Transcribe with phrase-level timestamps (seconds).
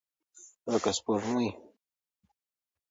[0.71, 1.49] لکه سپوږمۍ.